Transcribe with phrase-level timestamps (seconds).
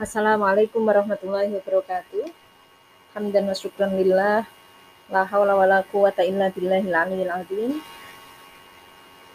[0.00, 2.24] Assalamualaikum warahmatullahi wabarakatuh.
[3.12, 4.48] Hamdan wa syukran lillah.
[5.12, 7.84] La hawla wa la quwata illa azim.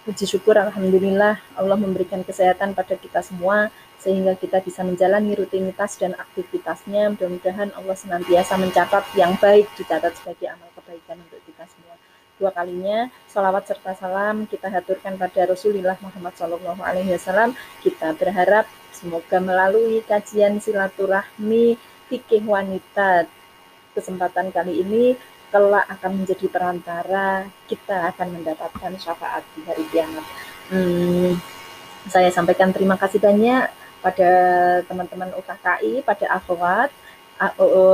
[0.10, 3.70] Puji syukur Alhamdulillah Allah memberikan kesehatan pada kita semua
[4.02, 7.14] sehingga kita bisa menjalani rutinitas dan aktivitasnya.
[7.14, 11.94] Mudah-mudahan Allah senantiasa mencatat yang baik dicatat sebagai amal kebaikan untuk kita semua.
[12.42, 17.54] Dua kalinya salawat serta salam kita haturkan pada Rasulullah Muhammad SAW.
[17.86, 18.66] Kita berharap
[18.96, 21.76] Semoga melalui kajian silaturahmi
[22.08, 23.28] fikih wanita
[23.92, 25.20] kesempatan kali ini
[25.52, 30.24] kelak akan menjadi perantara kita akan mendapatkan syafaat di hari kiamat.
[30.72, 31.36] Hmm,
[32.08, 33.68] saya sampaikan terima kasih banyak
[34.00, 34.32] pada
[34.88, 36.90] teman-teman UKKI, pada akhwat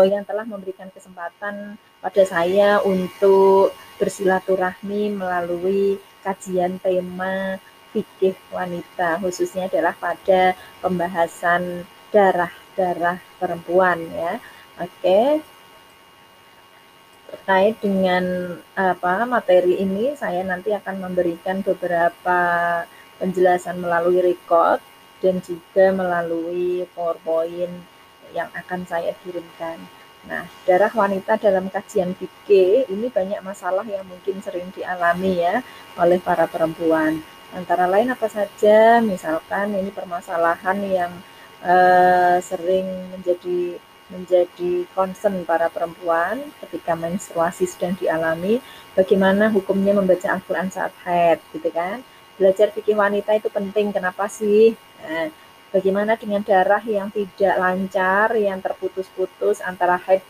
[0.06, 7.58] yang telah memberikan kesempatan pada saya untuk bersilaturahmi melalui kajian tema
[7.92, 14.40] fikih wanita khususnya adalah pada pembahasan darah-darah perempuan ya.
[14.80, 15.44] Oke.
[17.32, 22.40] Terkait dengan apa materi ini saya nanti akan memberikan beberapa
[23.24, 24.84] penjelasan melalui record
[25.24, 27.72] dan juga melalui PowerPoint
[28.36, 29.80] yang akan saya kirimkan.
[30.28, 35.66] Nah, darah wanita dalam kajian fikih ini banyak masalah yang mungkin sering dialami ya
[35.98, 37.22] oleh para perempuan.
[37.52, 41.12] Antara lain apa saja, misalkan ini permasalahan yang
[41.60, 43.76] uh, sering menjadi
[44.12, 48.60] menjadi concern para perempuan ketika menstruasi sedang dialami,
[48.92, 52.04] bagaimana hukumnya membaca Al-Quran saat haid, gitu kan?
[52.36, 54.76] Belajar fikih wanita itu penting, kenapa sih?
[55.00, 55.32] Nah,
[55.72, 60.24] bagaimana dengan darah yang tidak lancar, yang terputus-putus antara haid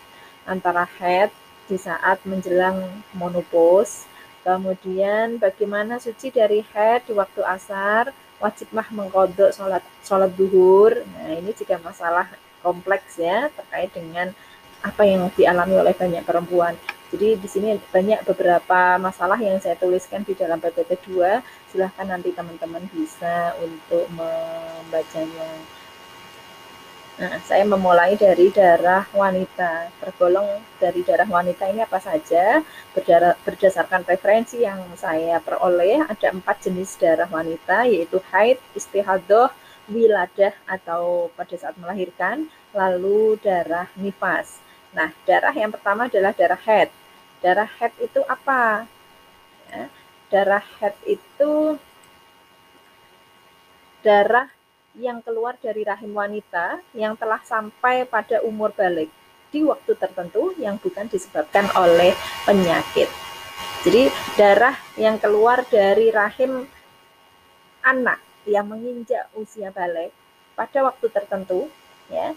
[0.46, 1.34] antara haid
[1.70, 2.82] di saat menjelang
[3.18, 4.10] monopause
[4.42, 8.10] Kemudian bagaimana suci dari head di waktu asar,
[8.42, 11.06] wajib mah mengkodok sholat, sholat duhur.
[11.14, 12.26] Nah ini juga masalah
[12.66, 14.34] kompleks ya terkait dengan
[14.82, 16.74] apa yang dialami oleh banyak perempuan.
[17.12, 21.44] Jadi di sini banyak beberapa masalah yang saya tuliskan di dalam PPT 2.
[21.70, 25.81] Silahkan nanti teman-teman bisa untuk membacanya.
[27.22, 29.94] Nah, saya memulai dari darah wanita.
[30.02, 32.66] Tergolong dari darah wanita ini apa saja?
[32.98, 39.54] Berdara, berdasarkan referensi yang saya peroleh, ada empat jenis darah wanita, yaitu haid, istihadoh,
[39.86, 44.58] wiladah atau pada saat melahirkan, lalu darah nifas.
[44.98, 46.90] Nah, darah yang pertama adalah darah haid.
[47.46, 48.90] Darah haid itu apa?
[49.70, 49.94] Ya,
[50.34, 51.78] darah haid itu
[54.02, 54.50] darah
[54.96, 59.08] yang keluar dari rahim wanita yang telah sampai pada umur balik
[59.52, 62.16] di waktu tertentu yang bukan disebabkan oleh
[62.48, 63.08] penyakit.
[63.82, 66.68] Jadi darah yang keluar dari rahim
[67.82, 70.14] anak yang menginjak usia balik
[70.54, 71.72] pada waktu tertentu
[72.12, 72.36] ya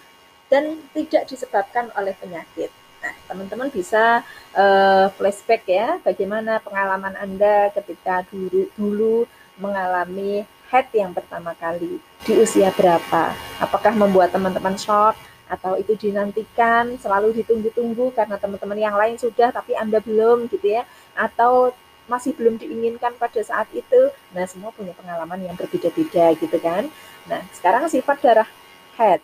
[0.49, 2.71] dan tidak disebabkan oleh penyakit.
[3.05, 4.25] Nah, teman-teman bisa
[4.57, 9.17] uh, flashback ya bagaimana pengalaman Anda ketika dulu dulu
[9.61, 13.31] mengalami head yang pertama kali di usia berapa?
[13.63, 15.15] Apakah membuat teman-teman shock
[15.47, 20.83] atau itu dinantikan, selalu ditunggu-tunggu karena teman-teman yang lain sudah tapi Anda belum gitu ya?
[21.15, 21.71] Atau
[22.11, 24.11] masih belum diinginkan pada saat itu.
[24.35, 26.91] Nah, semua punya pengalaman yang berbeda-beda gitu kan.
[27.31, 28.51] Nah, sekarang sifat darah
[28.99, 29.23] head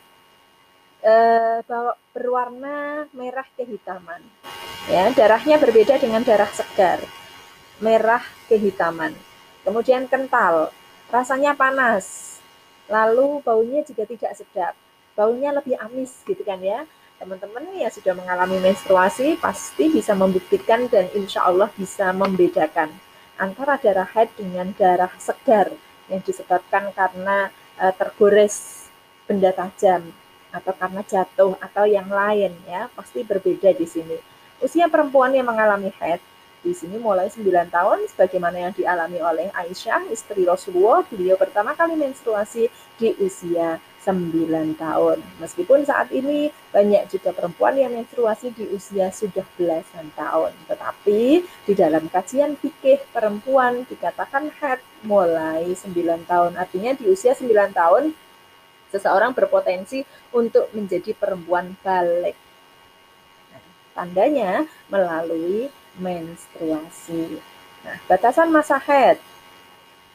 [1.03, 1.59] eh,
[2.15, 4.22] berwarna merah kehitaman.
[4.87, 7.03] Ya, darahnya berbeda dengan darah segar.
[7.83, 9.12] Merah kehitaman.
[9.60, 10.72] Kemudian kental,
[11.10, 12.38] rasanya panas,
[12.87, 14.75] lalu baunya juga tidak sedap,
[15.19, 16.87] baunya lebih amis gitu kan ya.
[17.21, 22.88] Teman-teman yang sudah mengalami menstruasi pasti bisa membuktikan dan insya Allah bisa membedakan
[23.37, 25.69] antara darah haid dengan darah segar
[26.09, 28.88] yang disebabkan karena e, tergores
[29.28, 30.09] benda tajam
[30.48, 34.16] atau karena jatuh atau yang lain ya pasti berbeda di sini.
[34.65, 36.25] Usia perempuan yang mengalami haid
[36.60, 41.97] di sini mulai 9 tahun sebagaimana yang dialami oleh Aisyah istri Rasulullah beliau pertama kali
[41.97, 42.69] menstruasi
[43.00, 45.21] di usia 9 tahun.
[45.41, 50.53] Meskipun saat ini banyak juga perempuan yang menstruasi di usia sudah belasan tahun.
[50.68, 55.97] Tetapi di dalam kajian fikih perempuan dikatakan head mulai 9
[56.28, 56.60] tahun.
[56.60, 58.13] Artinya di usia 9 tahun
[58.92, 60.04] seseorang berpotensi
[60.36, 62.36] untuk menjadi perempuan balik.
[63.97, 65.68] Tandanya melalui
[65.98, 67.41] menstruasi.
[67.83, 69.19] Nah, batasan masa haid.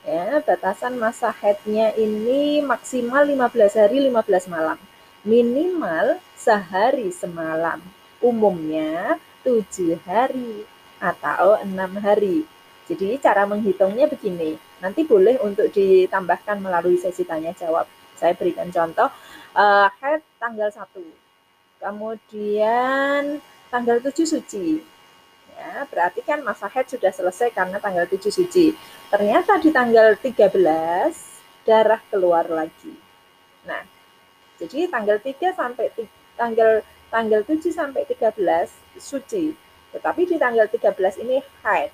[0.05, 4.77] Ya, batasan masa haidnya ini maksimal 15 hari 15 malam.
[5.25, 7.81] Minimal sehari semalam.
[8.21, 10.61] Umumnya 7 hari
[11.01, 11.73] atau 6
[12.05, 12.45] hari.
[12.85, 14.61] Jadi cara menghitungnya begini.
[14.77, 17.89] Nanti boleh untuk ditambahkan melalui sesi tanya jawab.
[18.13, 19.09] Saya berikan contoh
[19.57, 21.81] uh, head tanggal 1.
[21.81, 23.41] Kemudian
[23.73, 24.85] tanggal 7 suci.
[25.55, 28.75] Ya, berarti kan masa haid sudah selesai karena tanggal 7 suci.
[29.07, 30.51] Ternyata di tanggal 13
[31.63, 32.91] darah keluar lagi.
[33.63, 33.81] Nah,
[34.59, 35.91] jadi tanggal 3 sampai
[36.35, 38.67] tanggal tanggal 7 sampai 13
[38.99, 39.55] suci.
[39.95, 41.91] Tetapi di tanggal 13 ini haid.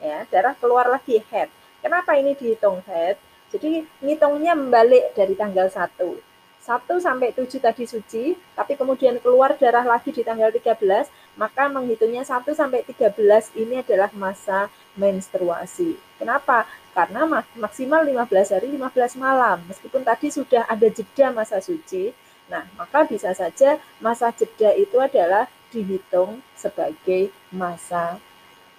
[0.00, 1.52] Ya, darah keluar lagi haid.
[1.84, 3.20] Kenapa ini dihitung haid?
[3.52, 6.30] Jadi ngitungnya membalik dari tanggal 1.
[6.60, 11.08] 1 sampai 7 tadi suci, tapi kemudian keluar darah lagi di tanggal 13,
[11.40, 13.16] maka menghitungnya 1 sampai 13
[13.56, 15.96] ini adalah masa menstruasi.
[16.20, 16.68] Kenapa?
[16.92, 17.24] Karena
[17.56, 19.64] maksimal 15 hari 15 malam.
[19.64, 22.12] Meskipun tadi sudah ada jeda masa suci,
[22.52, 28.20] nah maka bisa saja masa jeda itu adalah dihitung sebagai masa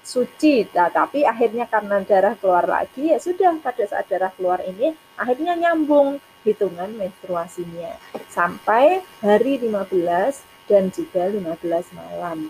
[0.06, 0.70] suci.
[0.70, 5.58] Nah, tapi akhirnya karena darah keluar lagi, ya sudah pada saat darah keluar ini akhirnya
[5.58, 8.02] nyambung hitungan menstruasinya
[8.34, 12.50] sampai hari 15 dan juga 15 malam.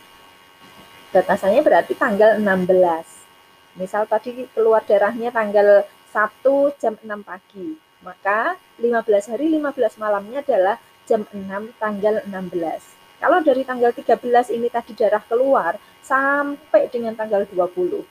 [1.11, 3.75] Batasannya berarti tanggal 16.
[3.75, 10.75] Misal tadi keluar darahnya tanggal 1 jam 6 pagi, maka 15 hari 15 malamnya adalah
[11.07, 13.21] jam 6 tanggal 16.
[13.21, 18.01] Kalau dari tanggal 13 ini tadi darah keluar sampai dengan tanggal 20,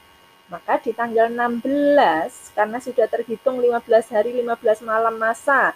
[0.49, 5.75] maka di tanggal 16 karena sudah terhitung 15 hari 15 malam masa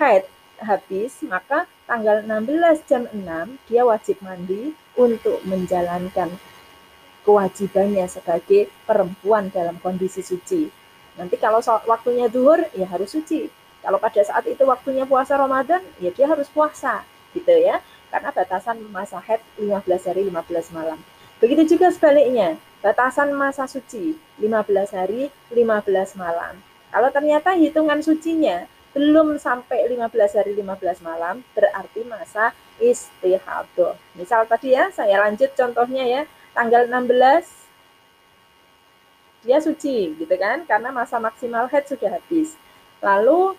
[0.00, 0.26] haid
[0.58, 6.32] habis, maka tanggal 16 jam 6 dia wajib mandi untuk menjalankan
[7.24, 10.68] kewajibannya sebagai perempuan dalam kondisi suci.
[11.16, 13.48] Nanti kalau waktunya duhur ya harus suci.
[13.84, 17.80] Kalau pada saat itu waktunya puasa Ramadan ya dia harus puasa gitu ya.
[18.12, 21.00] Karena batasan masa haid 15 hari 15 malam.
[21.42, 26.54] Begitu juga sebaliknya, batasan masa suci 15 hari 15 malam.
[26.94, 33.98] Kalau ternyata hitungan sucinya belum sampai 15 hari 15 malam, berarti masa istihadah.
[34.14, 36.22] Misal tadi ya, saya lanjut contohnya ya,
[36.54, 37.66] tanggal 16
[39.44, 42.54] dia suci gitu kan, karena masa maksimal haid sudah habis.
[43.02, 43.58] Lalu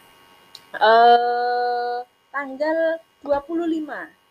[0.79, 1.99] eh,
[2.31, 2.77] tanggal
[3.21, 4.25] 25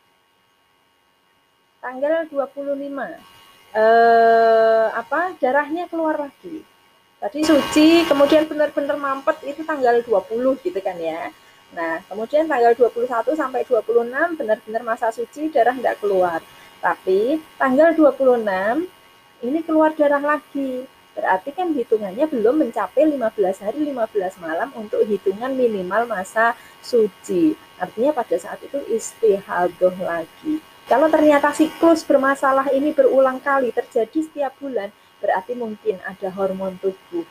[1.85, 2.81] tanggal 25
[3.77, 6.65] eh, apa darahnya keluar lagi.
[7.25, 11.33] Tadi suci, kemudian benar-benar mampet itu tanggal 20 gitu kan ya.
[11.73, 16.45] Nah, kemudian tanggal 21 sampai 26 benar-benar masa suci darah tidak keluar.
[16.85, 18.45] Tapi tanggal 26
[19.41, 20.85] ini keluar darah lagi.
[21.17, 26.53] Berarti kan hitungannya belum mencapai 15 hari 15 malam untuk hitungan minimal masa
[26.85, 27.57] suci.
[27.81, 30.61] Artinya pada saat itu istihadoh lagi.
[30.85, 34.93] Kalau ternyata siklus bermasalah ini berulang kali terjadi setiap bulan,
[35.25, 37.25] berarti mungkin ada hormon tubuh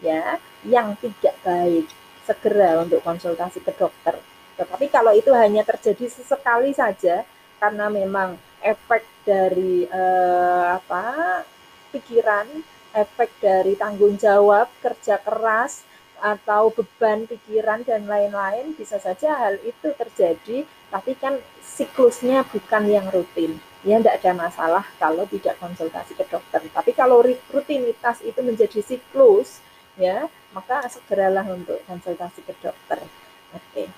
[0.00, 1.84] ya yang tidak baik.
[2.24, 4.16] Segera untuk konsultasi ke dokter.
[4.56, 7.28] Tetapi kalau itu hanya terjadi sesekali saja
[7.60, 11.44] karena memang efek dari eh, apa
[11.92, 12.48] pikiran,
[12.96, 15.84] efek dari tanggung jawab, kerja keras
[16.16, 23.04] atau beban pikiran dan lain-lain bisa saja hal itu terjadi tapi kan siklusnya bukan yang
[23.12, 23.60] rutin.
[23.84, 26.64] Ya tidak ada masalah kalau tidak konsultasi ke dokter.
[26.72, 27.20] Tapi kalau
[27.52, 29.60] rutinitas itu menjadi siklus,
[30.00, 30.26] ya
[30.56, 33.04] maka segeralah untuk konsultasi ke dokter.
[33.52, 33.92] Oke.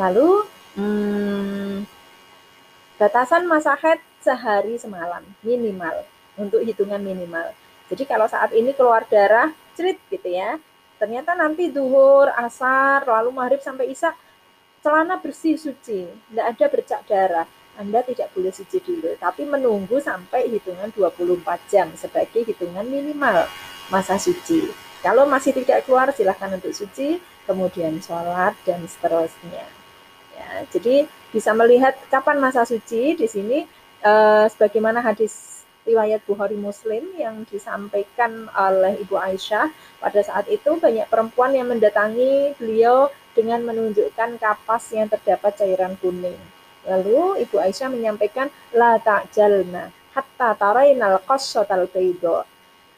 [0.00, 0.48] Lalu
[0.80, 1.84] hmm,
[2.96, 6.08] batasan masa haid sehari semalam minimal
[6.40, 7.52] untuk hitungan minimal.
[7.88, 10.56] Jadi kalau saat ini keluar darah, cerit gitu ya.
[10.98, 14.14] Ternyata nanti duhur, asar, lalu maghrib sampai isak
[14.82, 17.46] celana bersih suci, tidak ada bercak darah.
[17.78, 23.46] Anda tidak boleh suci dulu, tapi menunggu sampai hitungan 24 jam sebagai hitungan minimal
[23.86, 24.66] masa suci.
[24.98, 29.62] Kalau masih tidak keluar, silahkan untuk suci, kemudian sholat, dan seterusnya.
[30.34, 33.62] Ya, jadi bisa melihat kapan masa suci di sini,
[34.02, 41.08] eh, sebagaimana hadis riwayat Bukhari Muslim yang disampaikan oleh Ibu Aisyah pada saat itu banyak
[41.08, 43.08] perempuan yang mendatangi beliau
[43.38, 46.57] dengan menunjukkan kapas yang terdapat cairan kuning.
[46.88, 52.48] Lalu Ibu Aisyah menyampaikan la ta'jalna hatta tarainal qassatal bayda.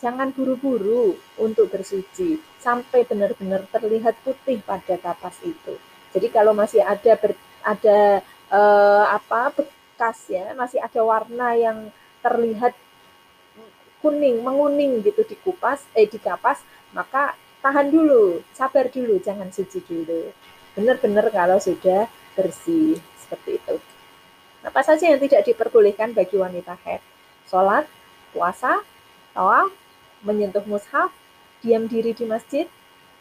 [0.00, 5.76] Jangan buru-buru untuk bersuci sampai benar-benar terlihat putih pada kapas itu.
[6.16, 11.92] Jadi kalau masih ada ber, ada eh, apa bekas ya, masih ada warna yang
[12.24, 12.72] terlihat
[14.00, 16.64] kuning, menguning gitu di kupas eh di kapas,
[16.96, 20.32] maka tahan dulu, sabar dulu, jangan suci dulu.
[20.72, 23.76] Benar-benar kalau sudah bersih seperti itu.
[24.60, 27.00] Apa saja yang tidak diperbolehkan bagi wanita haid?
[27.48, 27.88] Sholat,
[28.34, 28.84] puasa,
[29.32, 29.72] tawaf,
[30.20, 31.10] menyentuh mushaf,
[31.64, 32.68] diam diri di masjid,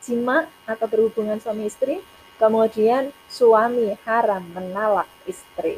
[0.03, 2.03] jima atau berhubungan suami istri,
[2.39, 5.75] Kemudian suami haram menalak istri.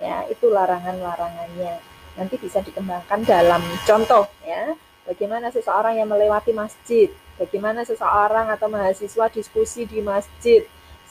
[0.00, 1.76] Ya, itu larangan-larangannya.
[2.16, 4.72] Nanti bisa dikembangkan dalam contoh ya.
[5.04, 10.64] Bagaimana seseorang yang melewati masjid, bagaimana seseorang atau mahasiswa diskusi di masjid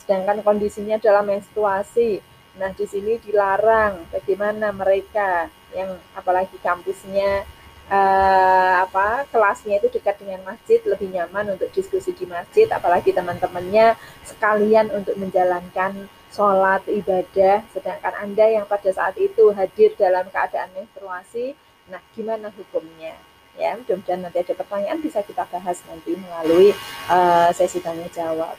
[0.10, 2.18] sedangkan kondisinya dalam menstruasi.
[2.58, 7.46] Nah, di sini dilarang bagaimana mereka yang apalagi kampusnya
[7.94, 12.66] uh, apa kelasnya itu dekat dengan masjid lebih nyaman untuk diskusi di masjid.
[12.74, 13.94] Apalagi teman-temannya
[14.26, 17.62] sekalian untuk menjalankan sholat ibadah.
[17.70, 21.54] Sedangkan anda yang pada saat itu hadir dalam keadaan menstruasi
[21.86, 23.14] nah gimana hukumnya?
[23.62, 26.74] Ya mudah-mudahan nanti ada pertanyaan bisa kita bahas nanti melalui
[27.14, 28.58] uh, sesi tanya jawab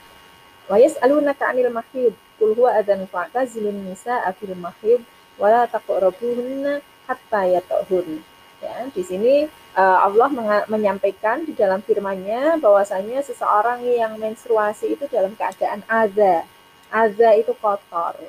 [0.71, 5.03] wa yas'alunaka 'anil mahid qul huwa adzan fa'tazilun nisa afil mahid
[5.35, 6.79] wala taqrabuhunna
[7.11, 8.23] hatta yatahun
[8.61, 10.29] Ya, di sini uh, Allah
[10.69, 16.45] menyampaikan di dalam firman-Nya bahwasanya seseorang yang menstruasi itu dalam keadaan aza.
[16.93, 18.21] Aza itu kotor.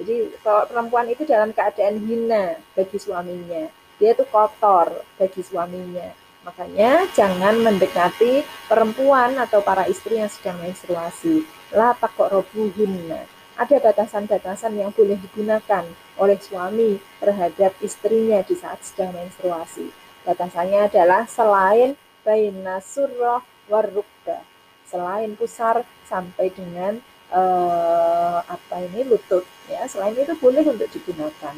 [0.00, 3.68] Jadi kalau perempuan itu dalam keadaan hina bagi suaminya,
[4.00, 6.08] dia itu kotor bagi suaminya.
[6.46, 11.42] Makanya jangan mendekati perempuan atau para istri yang sedang menstruasi.
[11.74, 13.26] La taqrabuhunna
[13.56, 15.82] ada batasan-batasan yang boleh digunakan
[16.20, 19.90] oleh suami terhadap istrinya di saat sedang menstruasi.
[20.22, 24.44] Batasannya adalah selain baina surah warukba,
[24.86, 27.02] selain pusar sampai dengan
[27.34, 29.82] uh, apa ini lutut ya.
[29.90, 31.56] Selain itu boleh untuk digunakan.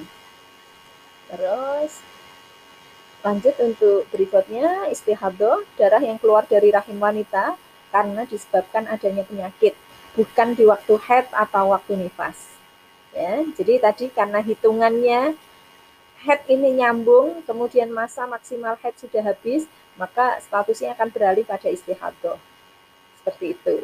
[1.28, 2.00] Terus
[3.26, 7.58] lanjut untuk berikutnya istihadah darah yang keluar dari rahim wanita
[7.90, 9.74] karena disebabkan adanya penyakit
[10.18, 12.58] bukan di waktu head atau waktu nifas.
[13.14, 15.38] Ya, jadi tadi karena hitungannya
[16.22, 22.38] head ini nyambung, kemudian masa maksimal head sudah habis, maka statusnya akan beralih pada istihadah.
[23.22, 23.76] Seperti itu,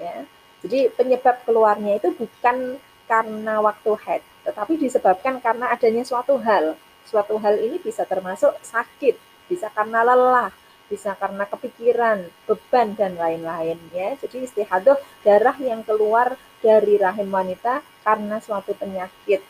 [0.00, 0.24] ya.
[0.64, 6.78] Jadi penyebab keluarnya itu bukan karena waktu head, tetapi disebabkan karena adanya suatu hal.
[7.06, 9.18] Suatu hal ini bisa termasuk sakit,
[9.50, 10.50] bisa karena lelah,
[10.92, 14.12] bisa karena kepikiran, beban dan lain-lain ya.
[14.20, 19.40] Jadi istihadah darah yang keluar dari rahim wanita karena suatu penyakit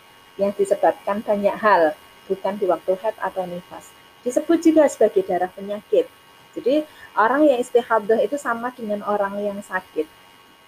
[0.40, 1.92] yang disebabkan banyak hal,
[2.30, 3.90] bukan di waktu haid atau nifas.
[4.22, 6.06] Disebut juga sebagai darah penyakit.
[6.54, 6.86] Jadi
[7.18, 10.06] orang yang istihadah itu sama dengan orang yang sakit.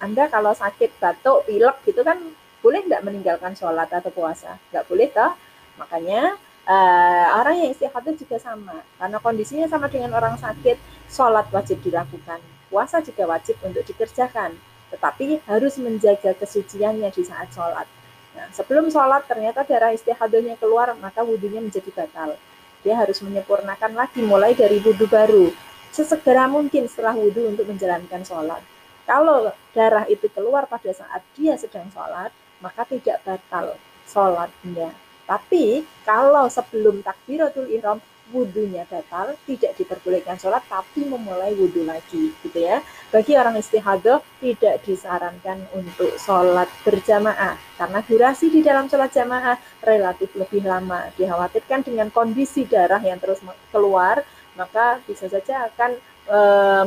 [0.03, 2.19] Anda kalau sakit batuk, pilek gitu kan
[2.64, 4.57] boleh nggak meninggalkan sholat atau puasa?
[4.73, 5.33] Nggak boleh toh?
[5.79, 6.35] Makanya
[6.68, 8.80] uh, orang yang istihadah juga sama.
[9.00, 10.76] Karena kondisinya sama dengan orang sakit
[11.09, 12.40] sholat wajib dilakukan
[12.75, 14.59] puasa juga wajib untuk dikerjakan.
[14.90, 17.87] Tetapi harus menjaga kesuciannya di saat sholat.
[18.35, 22.35] Nah, sebelum sholat ternyata darah istihadahnya keluar maka wudhunya menjadi batal.
[22.83, 25.54] Dia harus menyempurnakan lagi mulai dari wudhu baru.
[25.94, 28.59] Sesegera mungkin setelah wudhu untuk menjalankan sholat.
[29.06, 33.78] Kalau darah itu keluar pada saat dia sedang sholat maka tidak batal
[34.09, 34.90] sholatnya
[35.25, 37.99] tapi kalau sebelum takbiratul ihram
[38.33, 42.81] wudhunya batal, tidak diperbolehkan sholat, tapi memulai wudhu lagi, gitu ya.
[43.12, 50.33] Bagi orang istihadah tidak disarankan untuk sholat berjamaah, karena durasi di dalam sholat jamaah relatif
[50.33, 51.12] lebih lama.
[51.21, 54.25] Dikhawatirkan dengan kondisi darah yang terus keluar,
[54.57, 56.38] maka bisa saja akan e,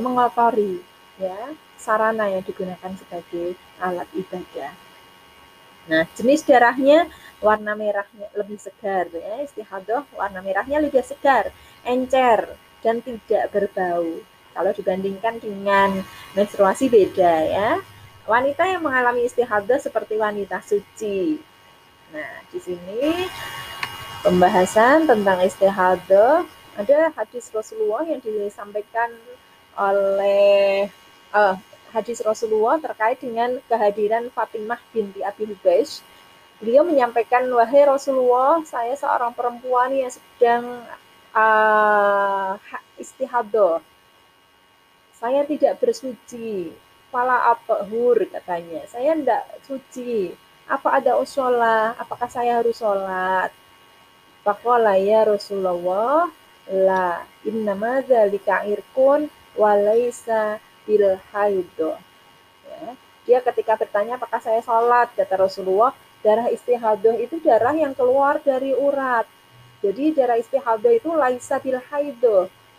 [0.01, 0.79] mengotori
[1.21, 4.73] ya sarana yang digunakan sebagai alat ibadah.
[5.87, 7.07] Nah, jenis darahnya
[7.41, 9.09] warna merahnya lebih segar.
[9.13, 11.53] Ya istihadah warna merahnya lebih segar
[11.85, 14.21] encer dan tidak berbau.
[14.57, 16.01] Kalau dibandingkan dengan
[16.33, 17.71] menstruasi beda ya.
[18.27, 21.39] Wanita yang mengalami istihadah seperti wanita suci.
[22.11, 23.29] Nah di sini
[24.25, 26.43] pembahasan tentang istihadah.
[26.77, 29.09] Ada hadis Rasulullah yang disampaikan
[29.73, 30.85] oleh
[31.33, 31.57] uh,
[31.89, 36.05] hadis Rasulullah terkait dengan kehadiran Fatimah binti Abi Hubeish
[36.57, 40.81] Beliau menyampaikan, wahai Rasulullah, saya seorang perempuan yang sedang
[41.29, 42.57] uh,
[42.97, 43.77] istihadah.
[45.13, 46.73] Saya tidak bersuci.
[47.13, 47.53] Fala
[47.89, 48.81] hur katanya.
[48.89, 50.33] Saya tidak suci.
[50.65, 51.93] Apa ada usola?
[51.95, 53.53] Apakah saya harus sholat?
[54.43, 56.31] Faqala ya Rasulullah,
[56.71, 59.27] la innama dzalika irkun
[59.59, 61.19] walaysa bil
[62.67, 62.95] Ya.
[63.27, 65.91] Dia ketika bertanya apakah saya sholat, kata Rasulullah,
[66.27, 69.23] Darah istihadah itu darah yang keluar dari urat.
[69.79, 71.79] Jadi darah istihadah itu laisa bil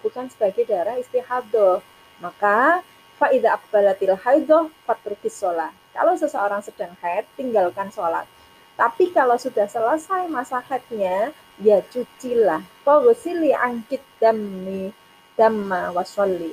[0.05, 1.81] bukan sebagai darah istihadah.
[2.21, 2.85] Maka
[3.17, 5.73] faida akbalatil haidah fatrukis sholat.
[5.97, 8.29] Kalau seseorang sedang haid, tinggalkan sholat.
[8.77, 12.61] Tapi kalau sudah selesai masa haidnya, ya cucilah.
[12.85, 14.93] Fawasili angkit dami
[15.41, 16.53] damma wasolli.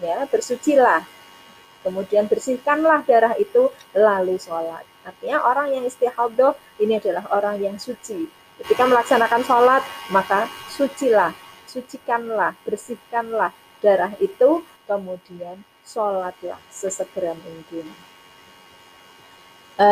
[0.00, 1.04] Ya, bersucilah
[1.82, 4.86] kemudian bersihkanlah darah itu lalu sholat.
[5.02, 8.26] Artinya orang yang istihadah ini adalah orang yang suci.
[8.62, 9.82] Ketika melaksanakan sholat,
[10.14, 11.34] maka sucilah,
[11.66, 13.50] sucikanlah, bersihkanlah
[13.82, 17.90] darah itu, kemudian sholatlah sesegera mungkin.
[19.74, 19.88] E,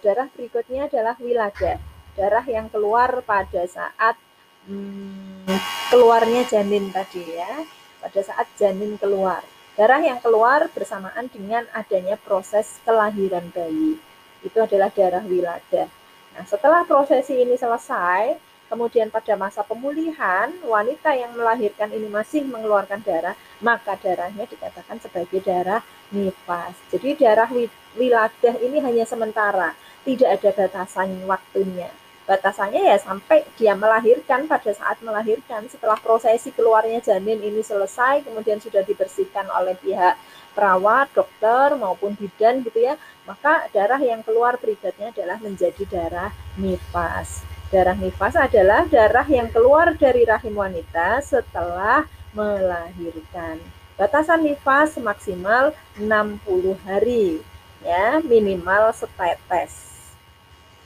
[0.00, 1.76] darah berikutnya adalah wiladah.
[2.14, 4.16] Darah yang keluar pada saat
[4.64, 5.50] hmm,
[5.92, 7.66] keluarnya janin tadi ya,
[8.00, 9.44] pada saat janin keluar.
[9.74, 13.98] Darah yang keluar bersamaan dengan adanya proses kelahiran bayi.
[14.44, 15.88] Itu adalah darah wiladah.
[16.36, 18.36] Nah, setelah prosesi ini selesai,
[18.68, 23.34] kemudian pada masa pemulihan, wanita yang melahirkan ini masih mengeluarkan darah,
[23.64, 25.80] maka darahnya dikatakan sebagai darah
[26.12, 26.76] nifas.
[26.92, 27.48] Jadi darah
[27.96, 29.72] wiladah ini hanya sementara,
[30.04, 31.88] tidak ada batasan waktunya
[32.24, 38.56] batasannya ya sampai dia melahirkan pada saat melahirkan setelah prosesi keluarnya janin ini selesai kemudian
[38.64, 40.16] sudah dibersihkan oleh pihak
[40.56, 47.44] perawat, dokter maupun bidan gitu ya maka darah yang keluar berikutnya adalah menjadi darah nifas.
[47.72, 52.04] Darah nifas adalah darah yang keluar dari rahim wanita setelah
[52.36, 53.58] melahirkan.
[53.96, 56.44] Batasan nifas maksimal 60
[56.84, 57.40] hari
[57.80, 59.94] ya minimal setetes.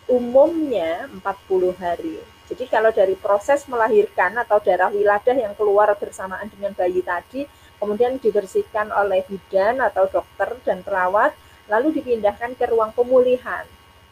[0.09, 2.16] Umumnya 40 hari.
[2.49, 7.45] Jadi kalau dari proses melahirkan atau darah wiladah yang keluar bersamaan dengan bayi tadi,
[7.76, 11.37] kemudian dibersihkan oleh bidan atau dokter dan perawat,
[11.68, 13.64] lalu dipindahkan ke ruang pemulihan.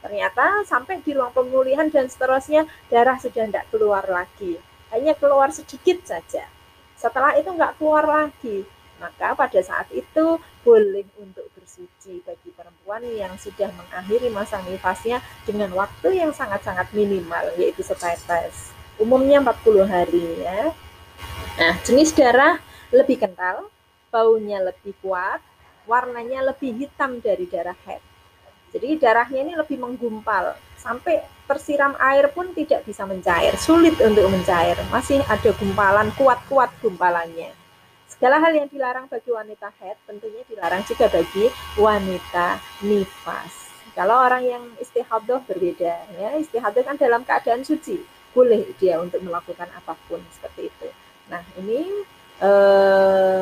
[0.04, 4.60] Ternyata sampai di ruang pemulihan dan seterusnya darah sudah tidak keluar lagi,
[4.94, 6.46] hanya keluar sedikit saja.
[6.94, 8.62] Setelah itu nggak keluar lagi,
[8.96, 15.68] maka pada saat itu boleh untuk bersuci bagi perempuan yang sudah mengakhiri masa nifasnya dengan
[15.76, 18.72] waktu yang sangat-sangat minimal yaitu setetes.
[18.96, 20.72] Umumnya 40 hari ya.
[21.60, 22.56] Nah, jenis darah
[22.88, 23.68] lebih kental,
[24.08, 25.44] baunya lebih kuat,
[25.86, 28.02] warnanya lebih hitam dari darah head.
[28.74, 34.76] Jadi darahnya ini lebih menggumpal sampai tersiram air pun tidak bisa mencair, sulit untuk mencair.
[34.92, 37.54] Masih ada gumpalan kuat-kuat gumpalannya.
[38.10, 41.46] Segala hal yang dilarang bagi wanita head tentunya dilarang juga bagi
[41.78, 43.66] wanita nifas.
[43.96, 47.96] Kalau orang yang istihadah berbeda, ya istihadah kan dalam keadaan suci,
[48.36, 50.88] boleh dia untuk melakukan apa pun seperti itu.
[51.32, 52.04] Nah ini
[52.44, 53.40] eh,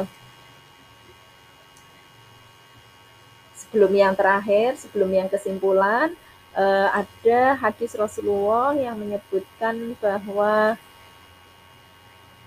[3.74, 6.14] sebelum yang terakhir, sebelum yang kesimpulan,
[6.54, 10.78] eh, ada hadis Rasulullah yang menyebutkan bahwa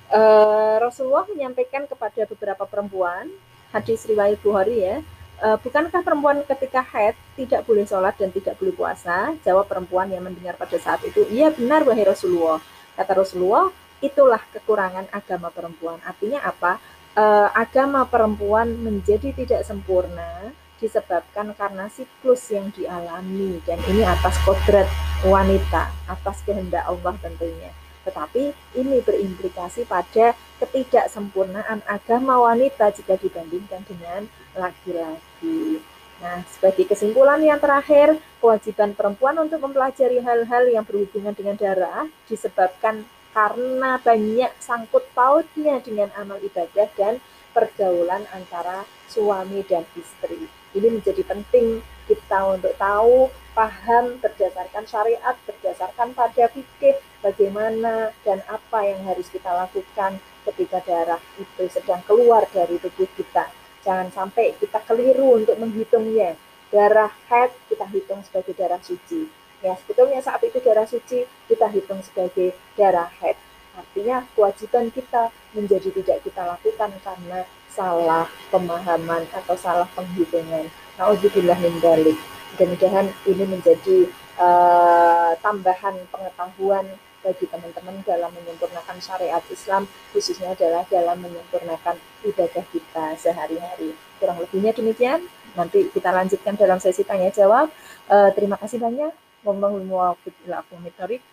[0.08, 3.28] uh, Rasulullah menyampaikan kepada beberapa perempuan,
[3.76, 5.04] hadis riwayat Bukhari ya,
[5.44, 9.36] uh, bukankah perempuan ketika haid tidak boleh sholat dan tidak boleh puasa?
[9.44, 12.64] Jawab perempuan yang mendengar pada saat itu, iya benar wahai Rasulullah.
[12.96, 13.68] Kata Rasulullah,
[14.00, 16.00] itulah kekurangan agama perempuan.
[16.08, 16.80] Artinya apa?
[17.20, 24.86] Uh, agama perempuan menjadi tidak sempurna disebabkan karena siklus yang dialami dan ini atas kodrat
[25.26, 27.74] wanita, atas kehendak Allah tentunya
[28.08, 30.32] tetapi ini berimplikasi pada
[30.64, 35.84] ketidaksempurnaan agama wanita jika dibandingkan dengan laki-laki.
[36.24, 43.06] Nah, sebagai kesimpulan yang terakhir, kewajiban perempuan untuk mempelajari hal-hal yang berhubungan dengan darah disebabkan
[43.36, 47.22] karena banyak sangkut pautnya dengan amal ibadah dan
[47.54, 50.50] pergaulan antara suami dan istri.
[50.78, 58.86] Ini menjadi penting kita untuk tahu, paham berdasarkan syariat, berdasarkan pada fikih, bagaimana dan apa
[58.86, 63.50] yang harus kita lakukan ketika darah itu sedang keluar dari tubuh kita.
[63.82, 66.38] Jangan sampai kita keliru untuk menghitungnya.
[66.70, 69.26] Darah head kita hitung sebagai darah suci.
[69.66, 73.47] Ya, sebetulnya saat itu darah suci kita hitung sebagai darah head.
[73.78, 80.66] Artinya kewajiban kita menjadi tidak kita lakukan karena salah pemahaman atau salah penghitungan.
[80.98, 82.18] Nauzubillah min dalik.
[82.58, 84.10] Mudah-mudahan ini menjadi
[84.42, 86.90] uh, tambahan pengetahuan
[87.22, 93.94] bagi teman-teman dalam menyempurnakan syariat Islam khususnya adalah dalam menyempurnakan ibadah kita sehari-hari.
[94.18, 95.22] Kurang lebihnya demikian.
[95.54, 97.70] Nanti kita lanjutkan dalam sesi tanya jawab.
[98.10, 99.14] Uh, terima kasih banyak.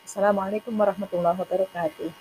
[0.04, 2.14] Assalamualaikum warahmatullahi wabarakatuh.